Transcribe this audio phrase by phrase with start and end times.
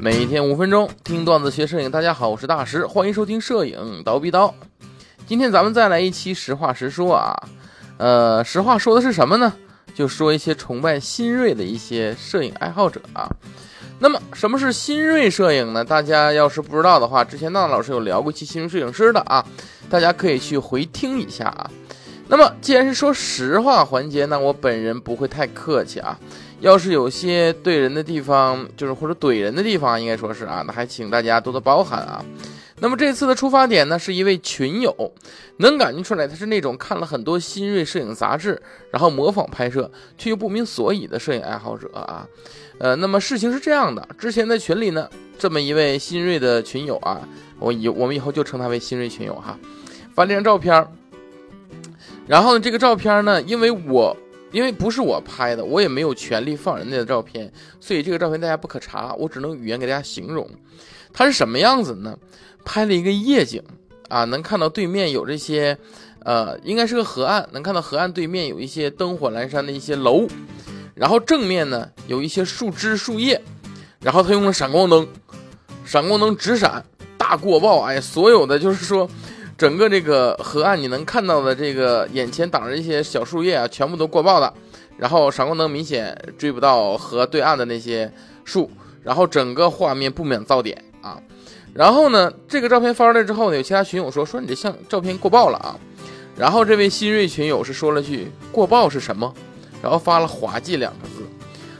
[0.00, 4.54] 每天五分钟听段子学摄影，大家好，我是大师，欢迎收听摄影刀逼刀。
[5.26, 7.34] 今天咱们再来一期实话实说啊，
[7.96, 9.52] 呃，实话说的是什么呢？
[9.92, 13.28] 就说一些崇拜新锐的一些摄影爱好者啊。
[13.98, 15.84] 那么什么是新锐摄影呢？
[15.84, 19.44] 大家要是不知道的话，之前娜娜老师有聊过一期新锐摄影师的啊，
[19.90, 21.68] 大家可以去回听一下啊。
[22.28, 26.18] 那么既然是说实话环节，那我本人不会太客气啊。
[26.60, 32.24] 要是有些对人的地方，就是或者怼人的地方，应该说是啊，那还请大家多多包涵啊。
[32.80, 35.12] 那么这次的出发点呢，是一位群友，
[35.58, 42.26] 能感觉出来他是那种看了很多新锐摄影杂志，然后模仿拍摄却又不明所以的摄影爱好者啊。
[42.78, 45.08] 呃，那么事情是这样的，之前在群里呢，
[45.38, 47.20] 这么一位新锐的群友啊，
[47.58, 49.56] 我以我们以后就称他为新锐群友哈，
[50.14, 50.86] 发了张照片，
[52.28, 54.16] 然后呢，这个照片呢，因为我。
[54.50, 60.48] 因为不是我拍的，我也没有权利放人家的照片，所以这个照片大家不可查，我只能语言给大家形容，
[61.12, 62.18] 它是什么样子呢？
[62.64, 63.62] 拍了一个夜景
[64.08, 65.76] 啊，能看到对面有这些，
[66.20, 70.26] 呃，应该是个河岸，能看到河岸对面有一些灯火阑珊的一些楼，
[70.94, 73.42] 然后正面呢有一些树枝树叶，
[74.00, 75.06] 然后他用了闪光灯，
[75.84, 76.82] 闪光灯直闪，
[77.18, 79.06] 大过曝，哎，所有的就是说。
[79.58, 84.54] 整个这个河岸，你能看到的这个眼前挡着一些小树叶啊，全部都过曝了。
[84.96, 88.10] 然后闪光灯明显追不到河对岸的那些
[88.44, 88.70] 树，
[89.02, 91.20] 然后整个画面不免噪点啊。
[91.74, 95.76] 然后呢，这个照片发出来之后呢，有其他群友说说你这相照片过曝了啊。
[96.36, 99.34] 然后这位新锐群友是说了句过曝是什么，
[99.82, 101.24] 然后发了滑稽两个字。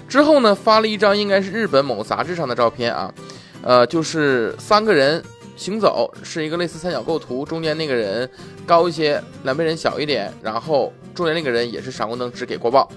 [0.08, 3.14] 之后呢，发了一张应该是日本某杂志上的照片啊，
[3.62, 5.22] 呃，就是三个人。
[5.58, 8.30] 行走是一个类似三角构图，中间那个人
[8.64, 12.88] 高一些，两边人小一点，然后中间那个人也是闪光灯只给过曝。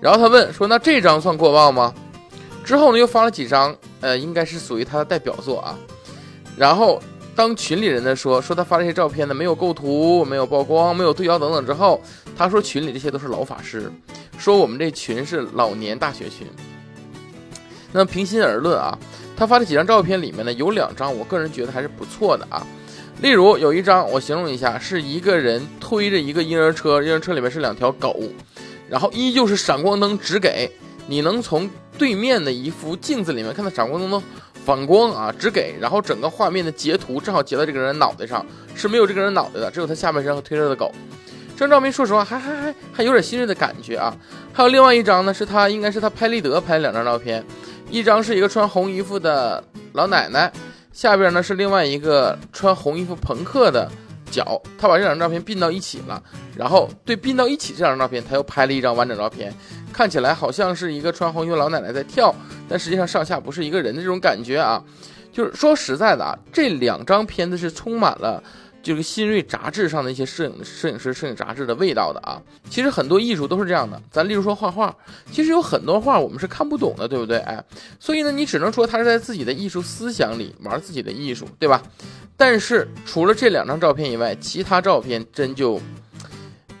[0.00, 1.94] 然后他问说：“那这张算过曝吗？”
[2.64, 5.78] 之后呢又发了几张，呃，应该是属于他的代表作啊。
[6.56, 7.02] 然后
[7.36, 12.00] 当群里人呢说说他发这些照片呢没有构图、没有曝光、没有对焦等等之后，
[12.34, 13.92] 他说群里这些都是老法师，
[14.38, 16.46] 说我们这群是老年大学群。
[17.92, 18.98] 那平心而论啊。
[19.40, 22.62] 他发的几张照片里面呢，有两张我个人觉得还是不错的啊。
[23.22, 28.20] 例如有一张，我形容一下，是一个人推着一个婴儿车，婴儿车里面是两条狗，
[28.86, 30.70] 然后依旧是闪光灯直给，
[31.06, 34.22] 你能从对面的一副镜子里面看到闪光灯的
[34.66, 40.92] 反光啊，直给，然后整个画面的截图正好截到这个人脑袋上，是没有这个人脑袋的，只有他下半身和推着的狗。
[41.56, 44.14] 这张照片说实话还还还还有点新锐的感觉啊。
[44.52, 47.42] 还有另外一张呢，是他应该是他拍立得拍了两张照片。
[47.90, 49.62] 一张是一个穿红衣服的
[49.94, 50.50] 老奶奶，
[50.92, 53.90] 下边呢是另外一个穿红衣服朋克的
[54.30, 56.22] 脚，他把这两张照片并到一起了，
[56.56, 59.52] 然后对并到一起这张照片，他又拍了一张完整照片，
[59.92, 62.32] 看起来好像是一个穿红衣服老奶奶在跳，
[62.68, 64.82] 但实际上上下不是一个人的这种感觉啊，
[65.32, 68.42] 就是说实在的啊，这两张片子是充满了。
[68.82, 74.00] 这个新锐杂志上的一些摄影摄影师摄影杂志的味道的啊，其实很多艺术都是这样的。
[74.10, 74.94] 咱例如说画画，
[75.30, 77.38] 其实有很多画我们是看不懂的，对不对？
[77.40, 77.62] 哎，
[77.98, 81.82] 所以呢，你只能说他是在自己的艺术思想里玩自己的艺术，对吧？
[82.38, 85.78] 但是除了这两张照片以外，其他照片真就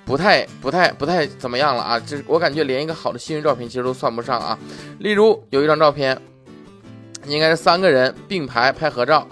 [0.06, 2.00] 不太不太不太怎么样了啊！
[2.00, 4.58] 这我感觉连一个好的新锐照片其实都算不上啊。
[5.00, 6.18] 例如有一张照片，
[7.26, 9.28] 应该是三个人并排拍合照，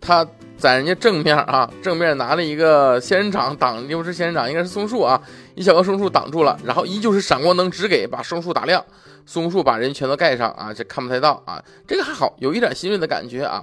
[0.00, 0.26] 他。
[0.58, 5.20] 在人家正面啊，正面拿了一个仙人掌挡，又不是仙人掌，应该是松树啊，
[5.54, 8.82] 一小棵松树挡住了，然后依旧是闪光灯只给把松树打亮，
[9.26, 13.62] 松树把人全都盖上啊，这看不太到啊，这个还好，有一点新锐的感觉啊。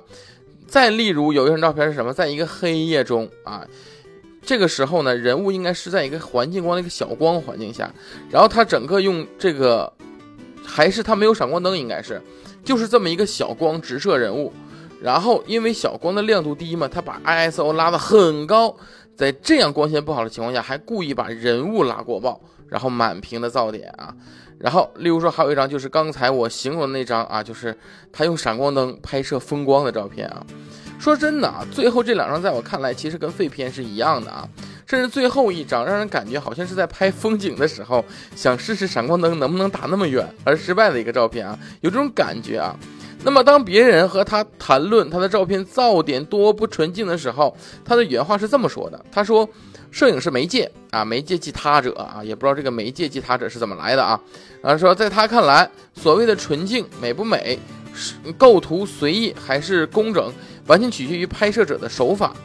[0.67, 3.65] 再例如有一张照片是什么，在一个黑夜中啊，
[4.43, 7.91] 这个时候呢，人物应该是在一个环境光的一个小光环境下，
[8.29, 9.91] 然后他整个用这个，
[10.63, 12.21] 还是他没有闪光灯，应该是，
[12.63, 14.53] 就是这么一个小光直射人物。
[15.03, 18.73] 然后因为小光的亮度低嘛，他把 ISO 拉得很高，
[19.17, 24.15] 在这样光线不好的情况下，还故意把人物拉过曝，然后满屏的噪点啊。
[24.57, 27.77] 然后例如说还有一张就是刚才我形容的那张啊，就是
[28.13, 30.41] 他用闪光灯拍摄风光的照片啊。
[30.97, 34.47] 说真的啊，最后这两张在我看来其实跟废片是一样的啊，
[34.87, 38.05] 甚至最后一张让人感觉好像是在拍风景的时候
[38.37, 42.73] 想试试闪光灯能不能打那么远而失败的一个照片啊，有这种感觉啊。
[43.25, 47.55] 那么，当别人和他谈论他的照片噪点多不纯净的时候，
[47.85, 49.47] 他的原话是这么说的：“他说，
[49.91, 54.19] 摄影是媒介啊，媒介即他者啊，也不知道这个媒介即他者是怎么来的啊。
[54.61, 57.57] 啊，说在他看来，所谓的纯净美不美，
[57.93, 60.31] 是构图随意还是工整，
[60.67, 62.35] 完全取决于拍摄者的手法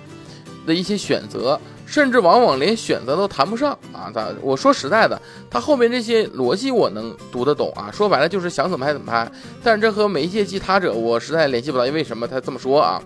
[0.65, 1.61] 的一些选择。
[1.91, 4.13] 甚至往往连选择都谈不上啊！
[4.15, 5.19] 咱我说实在的，
[5.49, 7.91] 他后面这些逻辑我能读得懂啊。
[7.91, 9.27] 说白了就是想怎么拍怎么拍，
[9.65, 13.03] 但是这和媒介即他者，我实在联系不到，因为什么他这么说啊？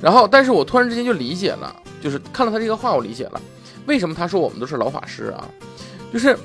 [0.00, 3.40] 然后，但是我突然之间就理解了，就是看了他这个话，我理解了
[3.86, 5.44] 为什么他说我们都是老法师啊，
[6.12, 6.38] 就是。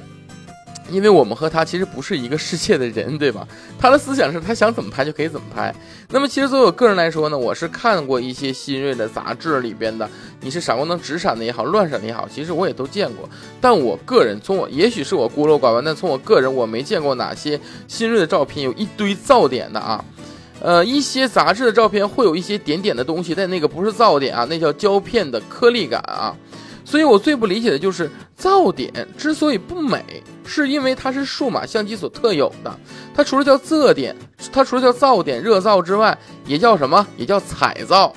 [0.89, 3.47] 因为我们和他其实不是一个世界的人，对吧？
[3.79, 5.73] 他的思想是他想怎么拍就可以怎么拍。
[6.09, 10.09] 那么，其实作为我个人来说呢，我是看过一些新锐的杂志里边的，
[10.41, 13.27] 你是闪光灯直闪的也好，乱闪的也好，其实我也都见过。
[13.59, 20.03] 但我个人从我，也许是我孤陋寡闻，但从我个人，我没见过哪些新锐的照片有一堆噪点的啊。
[20.61, 26.35] 呃，一些杂志的照片会有一些点点的东西，但那个不是噪点啊，那叫胶片的颗粒感啊。
[26.85, 28.09] 所以我最不理解的就是
[28.39, 32.73] 噪点之所以不美，是因为它是数码相机所特有的。
[33.13, 34.15] 它除了叫噪点，
[34.51, 37.05] 它除了叫噪点、热噪之外，也叫什么？
[37.17, 38.11] 也叫彩噪。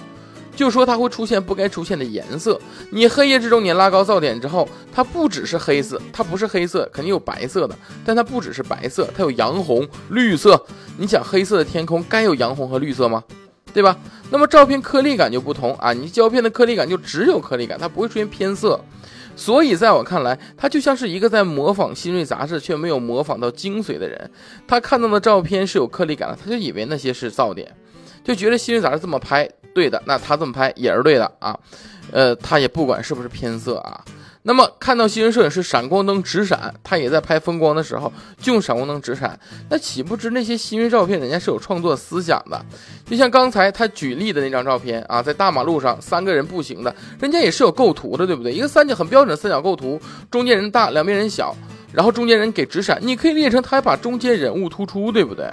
[0.54, 2.60] 就说它会出现不该出现的颜色。
[2.90, 7.76] 你黑夜之中你拉高噪点之后，它不只是黑色，它不是黑色，肯定有白色的。
[8.04, 10.60] 但它不只是白色，它有洋红、绿色。
[10.96, 13.22] 你想黑色的天空该有洋红和绿色吗？
[13.72, 13.96] 对吧？
[14.30, 18.80] 那么照片颗粒感就不同啊，你胶片的颗粒感就只有颗粒感，它不会出现偏色。
[19.38, 24.28] 所以在我看来，他就像是一个在模仿新锐杂志却没有模仿到精髓的人。
[24.66, 27.72] 他看到的照片是有颗粒感的，他就以为那些是噪点，
[28.24, 31.56] 就觉得新锐杂志这么拍对的，那他这么拍也是对的啊。
[32.10, 34.04] 呃，他也不管是不是偏色啊。
[34.42, 39.38] 那么看到新人摄影师闪光灯直闪，他也在拍风光的时候就用闪光灯直闪，
[39.68, 42.64] 那岂不知那些新人照片人家是有创作思想的？
[43.04, 48.52] 就像刚才他举例的那张照片啊，在大马路上三个人步行的，人家也是有构图的，对不对？
[48.52, 50.00] 一个三角很标准的三角构图，
[50.30, 51.54] 中间人大，两边人小，
[51.92, 55.46] 然后中间人给直闪，你可以列成他还把中间人物突出，对不对？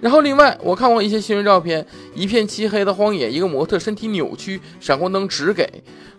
[0.00, 5.68] 然后另外我看过一些新人照片，一片漆黑的荒野，一个模特身体扭曲，闪光灯直给，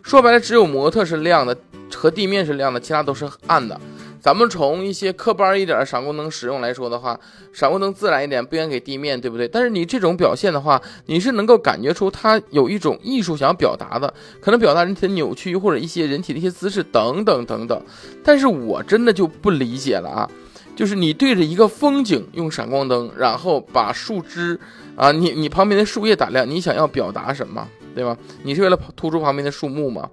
[0.02, 1.58] 说白了只有模特是亮的。
[1.96, 3.80] 和地面是亮的，其他都是暗的。
[4.22, 7.20] 咱们从一些科班一点的闪光灯使用来说的话，
[7.52, 9.46] 闪光灯自然一点，不应该给地面，对不对？
[9.46, 17.86] 但是你这种表现的话，你是能够感觉出它有一种艺术想要表达的，可能表达人体的扭曲或者一些人体的一些姿势等等等等。
[18.24, 20.32] 但是我真的就不理解了啊，
[20.74, 24.58] 就是你对着一个风景用闪光灯，然后把树枝
[24.96, 28.18] 啊，你你旁边的树叶打亮，你想要表达什么，对吧？
[28.44, 30.10] 你是为了突出旁边的树木吗？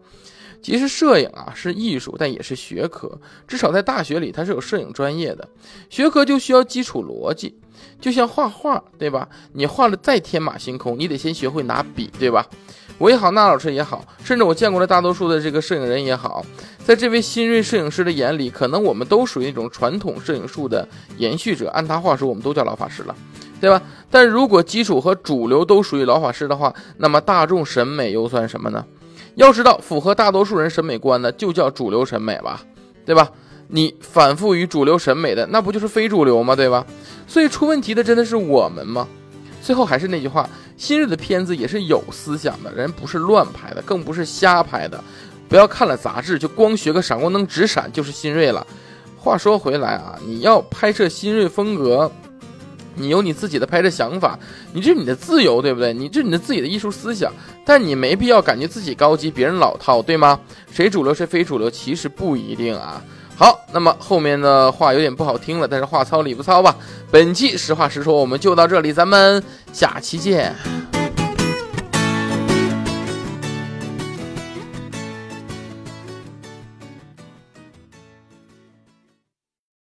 [0.63, 3.11] 其实摄影啊是艺术，但也是学科。
[3.47, 5.49] 至少在大学里，它是有摄影专业的
[5.89, 7.59] 学科，就需要基础逻辑。
[7.99, 9.29] 就像画画，对吧？
[9.53, 12.47] 你画的再天马行空，你得先学会拿笔，对吧？
[12.99, 16.45] 我也好，那老师也好，甚至我见过的大多数的这个摄影人也好，
[16.85, 20.87] 在这位新锐摄影师的眼里，可能我们都属于那种传统摄影术的
[21.17, 21.71] 延续者。
[21.71, 23.17] 按他话说，我们都叫老法师了，
[23.59, 23.81] 对吧？
[24.11, 28.85] 但如果基础和主流都属于老法师的话，那么大众审美又算什么呢？
[29.35, 32.63] 要知道，符合大多数人审美观的就叫主流审美吧，
[33.05, 33.31] 对吧？
[33.69, 36.57] 你反复于主流审美的，那不就是非主流吗？
[36.57, 36.85] 对吧？
[37.27, 39.07] 所以出问题的真的是我们吗？
[39.63, 45.03] 最后还是那句话，新锐的片子也是有思想的，人不是乱拍的，更不是瞎拍的。
[45.49, 48.67] 不要看了杂志就光学个闪光灯直闪就是新锐了。
[49.17, 52.11] 话说回来啊，你要拍摄新锐风格。
[53.01, 54.39] 你有你自己的拍摄想法，
[54.73, 55.95] 你这是你的自由，对不对？
[55.95, 57.33] 你这是你的自己的艺术思想，
[57.65, 60.39] 但你没必要感觉自己高级，别人老套，对吗？
[60.71, 63.03] 谁主流谁非主流，其实不一定啊。
[63.35, 66.77] 好，那么后面的话有点不好听了，但是话糙理不糙吧。
[67.11, 69.43] 本期实话实说，我们就到这里，咱们
[69.73, 70.55] 下期见。